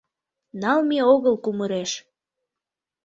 [0.61, 1.91] Налме огыл кумыреш.